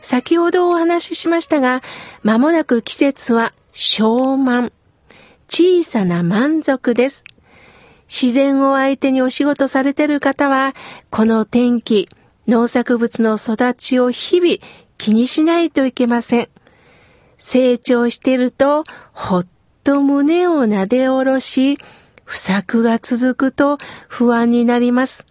[0.00, 1.82] 先ほどお話ししましたが
[2.22, 4.72] 間もなく季節は小満
[5.48, 7.24] 小さな満足です。
[8.08, 10.74] 自然を相手にお仕事されている方は
[11.10, 12.08] この天気
[12.46, 14.56] 農作物の育ちを日々
[14.96, 16.48] 気にしないといけません。
[17.36, 19.46] 成長していると、ほっ
[19.84, 21.78] と胸をなで下ろし、
[22.24, 23.78] 不作が続くと
[24.08, 25.26] 不安になります。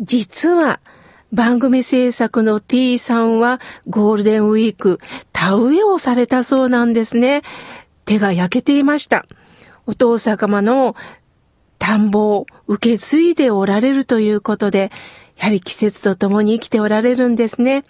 [0.00, 0.80] 実は、
[1.34, 5.00] 番組制作の T さんはゴールデンウィーク
[5.32, 7.42] 田植えをされたそうなんですね。
[8.04, 9.26] 手が焼けていました。
[9.86, 10.94] お父様の
[11.80, 14.92] 田んぼを受け継いでおられるということで、
[15.36, 17.84] やはり季節とともに生きておられるんですね。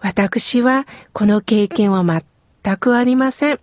[0.00, 3.60] 私はこの経験は全くありません。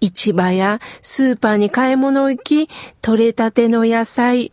[0.00, 2.70] 市場やスーパーに買い物行き、
[3.02, 4.52] 取れたての野菜、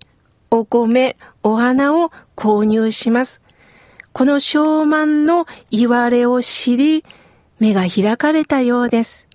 [0.49, 3.41] お米、お花を購入します。
[4.13, 7.05] この昭満の言われを知り、
[7.59, 9.27] 目が開かれたようです。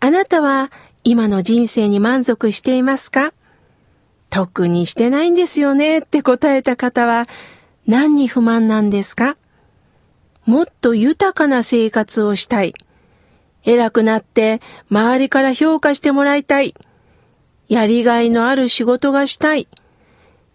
[0.00, 0.70] あなたは
[1.04, 3.32] 今の人生に満足していますか？
[4.30, 7.26] 特にしてないんですよねって答えた方は
[7.86, 9.36] 何に不満なんですか？
[10.44, 12.74] もっと豊かな生活をしたい。
[13.64, 14.60] 偉くなって
[14.90, 16.74] 周りから評価してもらいたい。
[17.68, 19.68] やりがいのある仕事がしたい。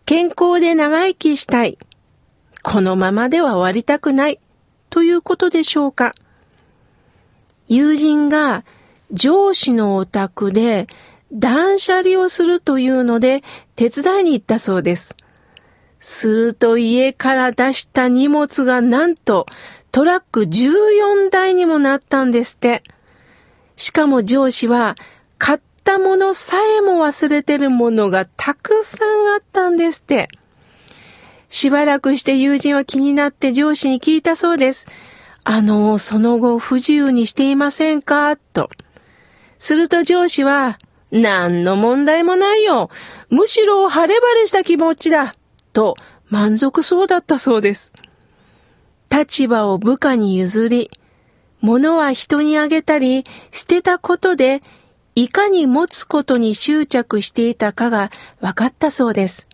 [0.09, 1.77] 健康で長生きしたい。
[2.63, 4.39] このままでは終わりたくない。
[4.89, 6.15] ということでしょうか。
[7.67, 8.65] 友人が
[9.11, 10.87] 上司のお宅で
[11.31, 13.43] 断捨離をするというので
[13.75, 15.15] 手伝いに行ったそうです。
[15.99, 19.45] すると家から出した荷物がなんと
[19.91, 22.81] トラック14台にもなったんですって。
[23.75, 24.95] しかも上司は
[25.37, 30.27] 買ったものさえも忘れてるものがたくさんあったんですって。
[31.49, 34.87] しばらくして友人は気になって上司に聞いたそうです。
[35.43, 38.37] あの、その後不自由にしていませんか？
[38.53, 38.69] と。
[39.57, 40.77] すると上司は、
[41.11, 42.91] 何の問題もないよ。
[43.29, 45.33] むしろ晴れ晴れした気持ちだ。
[45.73, 45.95] と
[46.27, 47.91] 満足そうだったそうです。
[49.09, 50.91] 立場を部下に譲り、
[51.61, 54.61] 物は人にあげたり、捨てたことで、
[55.21, 58.09] いかに持つことに執着していたかが
[58.39, 59.49] 分かったそうです。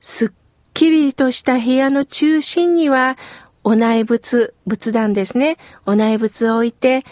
[0.00, 0.30] すっ
[0.72, 3.18] きりとした部屋の中心には、
[3.62, 5.58] お内仏、仏壇ですね。
[5.84, 7.04] お内仏を置いて、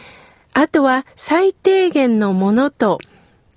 [0.54, 3.00] あとは最低限のものと、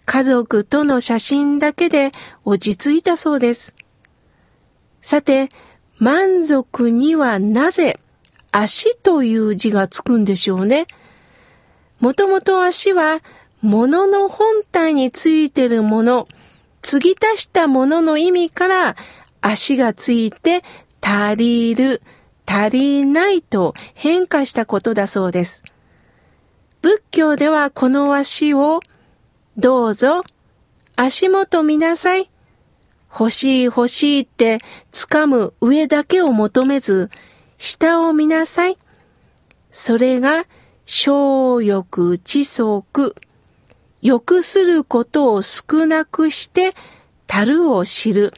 [0.03, 2.11] 家族との写真だけで
[2.43, 3.73] 落ち着いたそうです。
[4.99, 5.47] さて、
[5.99, 7.97] 満足にはなぜ
[8.51, 10.85] 足という字がつくんでしょうね。
[12.01, 13.21] もともと足は
[13.61, 16.27] 物の本体についてるもの、
[16.81, 18.95] 継ぎ足したものの意味から
[19.41, 20.63] 足がついて
[21.01, 22.01] 足りる、
[22.45, 25.63] 足りないと変化したことだそうです。
[26.81, 28.79] 仏教ではこの足を
[29.57, 30.23] どうぞ
[30.95, 32.31] 足元見なさい
[33.13, 34.59] 欲しい欲しいって
[34.91, 37.09] 掴む上だけを求めず、
[37.57, 38.77] 下を見なさい。
[39.71, 40.45] それが、
[40.85, 43.15] 小欲知足。
[44.01, 46.73] 欲することを少なくして、
[47.27, 48.33] 樽を知る。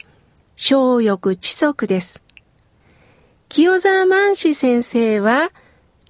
[0.56, 2.22] 小欲知足です。
[3.48, 5.50] 清沢万志先生は、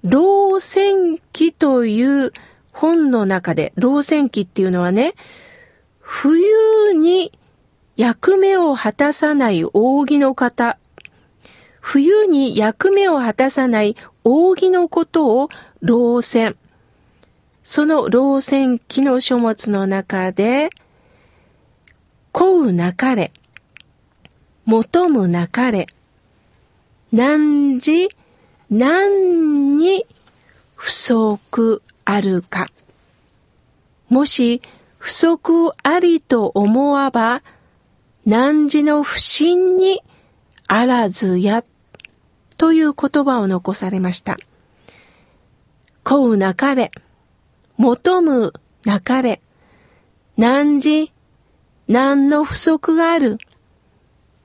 [0.03, 2.31] 老戦記という
[2.71, 5.15] 本の中で、老戦記っていうのはね、
[5.99, 7.31] 冬に
[7.95, 10.77] 役目を果たさない扇の方、
[11.79, 15.49] 冬に役目を果たさない扇のことを
[15.81, 16.57] 老戦。
[17.67, 20.69] その老戦記の書物の中で、
[22.31, 23.31] こうなかれ、
[24.65, 25.87] 求むなかれ、
[27.11, 28.09] 何時
[28.69, 30.05] 何に
[30.75, 32.67] 不足あるか。
[34.09, 34.61] もし
[34.99, 37.41] 不足ありと思わば、
[38.27, 40.03] 汝の不信に
[40.67, 41.63] あらずや
[42.57, 44.37] という言葉を残されました。
[46.03, 46.91] こうなかれ、
[47.77, 48.53] 求む
[48.85, 49.41] なかれ、
[50.37, 51.11] 汝、
[51.87, 53.37] 何の不足がある。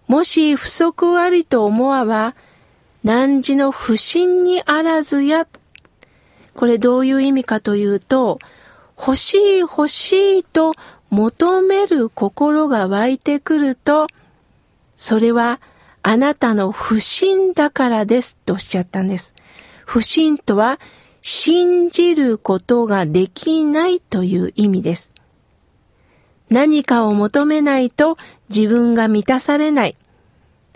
[0.06, 2.34] もし不足ありと思わば、
[3.04, 5.46] 汝の不信にあらずや。
[6.54, 8.38] これどういう意味かというと、
[8.98, 10.74] 欲しい欲しいと
[11.08, 14.08] 求める心が湧いてくると、
[14.96, 15.60] それは
[16.02, 19.34] あなたの不信だからですとおっしゃったんです。
[19.86, 20.78] 不信とは
[21.22, 25.10] 信じることができないという意味です。
[26.48, 28.18] 何かを求めないと
[28.48, 29.96] 自分が満たされない。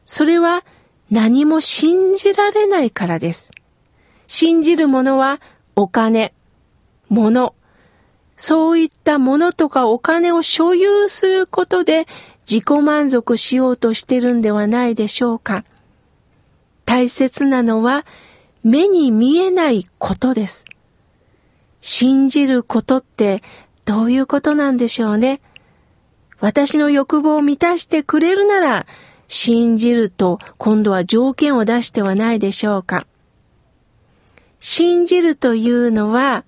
[0.04, 0.64] それは
[1.10, 3.50] 何も信じられないからです。
[4.26, 5.40] 信じるものは
[5.76, 6.32] お金、
[7.08, 7.54] 物、
[8.36, 12.06] そういったものとかお金を所有することで
[12.48, 15.64] 自己満足しようとしてるんではないでしょうか。
[16.84, 18.04] 大切なのは
[18.64, 20.64] 目に見えないことです。
[21.82, 23.42] 信じることって
[23.84, 25.42] どういうことなんでしょうね。
[26.40, 28.86] 私の欲望を満たしてくれるなら、
[29.28, 33.06] 信じると今度は条件を出してはないでしょうか。
[34.60, 36.44] 信じるというのは、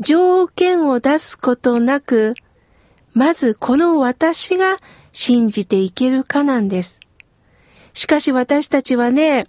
[0.00, 2.34] 条件を出すことなく、
[3.14, 4.78] まずこの私が
[5.12, 6.98] 信じていけるかなんです。
[7.92, 9.46] しかし私たちはね、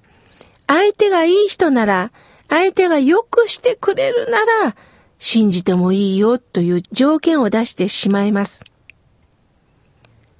[0.67, 2.11] 相手がいい人なら、
[2.49, 4.75] 相手が良くしてくれるなら、
[5.17, 8.63] 信じてもいいよという条件を出してしまいます。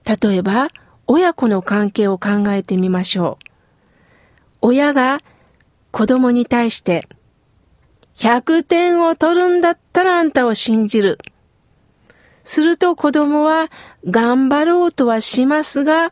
[0.06, 0.70] 例えば、
[1.08, 3.46] 親子の関係を考えてみましょう。
[4.62, 5.20] 親が
[5.92, 7.08] 子供に対して、
[8.16, 11.18] 100点を取るんだったらあんたを信じる。
[12.44, 13.70] すると子供は
[14.10, 16.12] 頑張ろうとはしますが、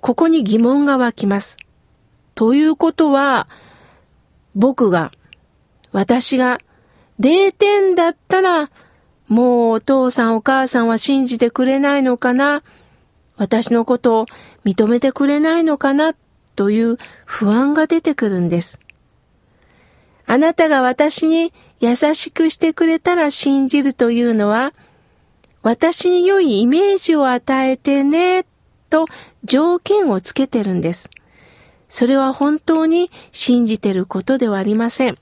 [0.00, 1.56] ここに疑問が湧きます。
[2.38, 3.48] ということは、
[4.54, 5.10] 僕が、
[5.90, 6.60] 私が
[7.18, 8.70] 0点だったら、
[9.26, 12.62] もうお父さんお母さんは信じてくれないのかな
[13.36, 14.26] 私のことを
[14.64, 16.14] 認めてくれないのかな
[16.54, 18.78] という不安が出てくるんです。
[20.24, 24.74] あなたが私に優しくしてくれたら信じるというのは、
[25.62, 28.46] 私に良いイメージを与えてね、
[28.90, 29.06] と
[29.42, 31.10] 条件をつけてるんです。
[31.88, 35.18] それは本当に信じてることではありません。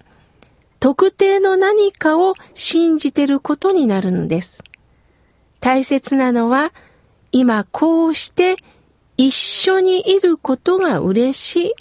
[0.81, 4.63] 特定の何かを信じてることになるのです。
[5.61, 6.73] 大切なのは、
[7.33, 8.57] 今こうして
[9.17, 11.75] 一緒にいることが嬉しい。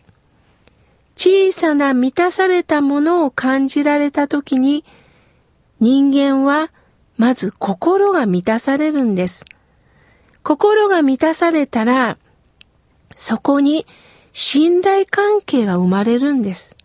[1.18, 4.86] 小さな満たされたものを感じられたときに、
[5.80, 6.72] 人間は
[7.18, 9.46] まず心が満たされるんです。
[10.44, 12.18] 心が満たされたら、
[13.16, 13.86] そこに
[14.38, 16.76] 信頼関係が生まれるんです。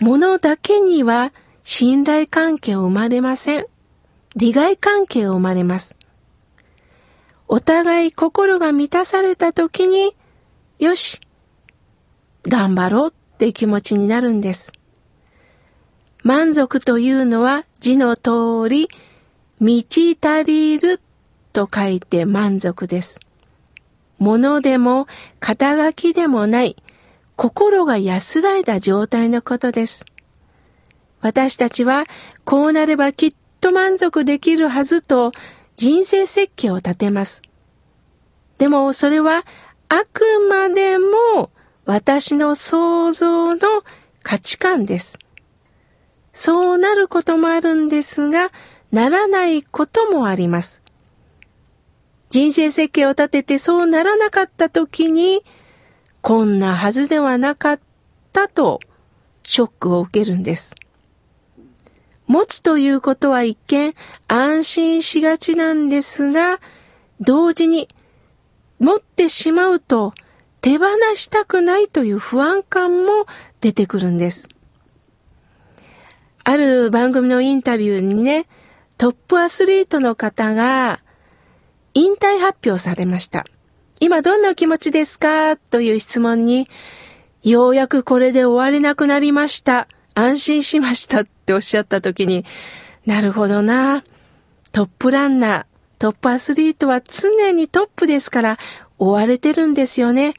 [0.00, 3.66] 物だけには信頼関係を生まれません。
[4.34, 5.96] 利害関係が生まれます。
[7.46, 10.16] お互い心が満たされた時に、
[10.80, 11.20] よし、
[12.42, 14.72] 頑張ろうって気持ちになるんです。
[16.24, 18.88] 満足というのは字の通り、
[19.60, 21.00] 満ち足りる
[21.52, 23.20] と書いて満足です。
[24.20, 25.08] 物でも
[25.40, 26.76] 肩書きでもない
[27.34, 30.04] 心が安らいだ状態のことです。
[31.20, 32.04] 私たちは
[32.44, 35.32] こうなればきっと満足できるはずと
[35.74, 37.42] 人生設計を立てます。
[38.58, 39.44] でもそれは
[39.88, 41.50] あくまでも
[41.86, 43.58] 私の想像の
[44.22, 45.18] 価値観です。
[46.32, 48.52] そうなることもあるんですが、
[48.92, 50.82] ならないこともあります。
[52.30, 55.44] 人生設計を立ててそうならなかった時に、
[56.22, 57.80] こんなはずではなかっ
[58.32, 58.80] たと
[59.42, 60.74] ショックを受けるんです。
[62.26, 63.92] 持つということは一見
[64.28, 66.60] 安心しがちなんですが、
[67.20, 67.88] 同時に
[68.78, 70.14] 持ってしまうと
[70.60, 73.26] 手放したくないという不安感も
[73.60, 74.48] 出てくるんです。
[76.44, 78.46] ある番組のインタビューにね、
[78.98, 81.00] トップアスリートの方が
[81.94, 83.44] 引退発表されました。
[84.00, 85.56] 今どんなお気持ちですか？
[85.56, 86.68] という質問に、
[87.42, 89.88] ようやくこれで終われなくなりました。
[90.14, 92.44] 安心しましたっておっしゃった時に、
[93.06, 94.04] なるほどな。
[94.72, 95.64] トップランナー、
[95.98, 98.58] トップアスリートは常にトップですから
[98.98, 100.34] 追われてるんですよね。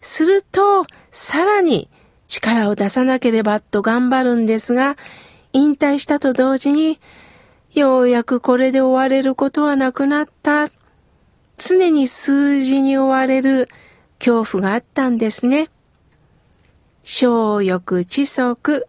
[0.00, 1.88] すると、さらに
[2.26, 4.96] 力を出さなければと頑張るんですが、
[5.52, 7.00] 引退したと同時に、
[7.72, 10.70] ようやくこれで終われることはなくなった。
[11.58, 13.68] 常に数字に追われる
[14.18, 15.68] 恐怖があったんですね。
[17.02, 18.86] 小欲知足、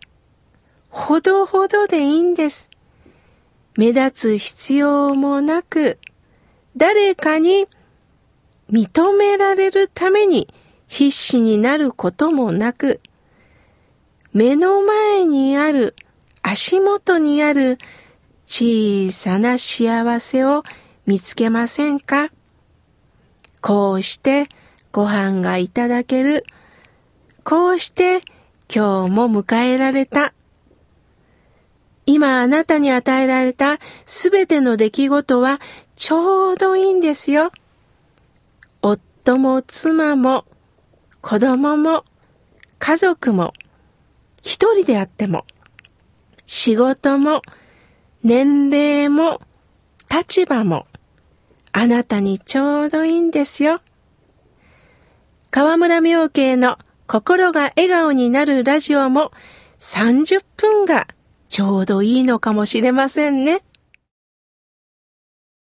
[0.89, 2.69] ほどほどでいいんです。
[3.77, 5.99] 目立つ必要もなく、
[6.75, 7.67] 誰かに
[8.71, 10.47] 認められるために
[10.87, 13.01] 必死になることもなく、
[14.33, 15.95] 目の前にある
[16.41, 17.77] 足元にある
[18.45, 20.63] 小さな幸せを
[21.05, 22.29] 見つけませんか？
[23.67, 24.47] こうして
[24.93, 26.45] ご飯がいただける。
[27.43, 28.21] こうして
[28.73, 30.33] 今日も迎えられた。
[32.05, 35.59] 今あなたに与えられたすべての出来事は
[35.97, 37.51] ちょうどいいんですよ。
[38.81, 40.45] 夫も妻も
[41.19, 42.05] 子供も
[42.79, 43.51] 家族も
[44.43, 45.45] 一人であっても
[46.45, 47.41] 仕事も
[48.23, 49.41] 年齢も
[50.09, 50.87] 立場も
[51.79, 53.81] あなたにちょうどいいんですよ。
[55.51, 59.31] 河村明慶の心が笑顔になるラジオも
[59.77, 61.05] 30分が
[61.47, 63.61] ちょうどいいのかもしれませんね。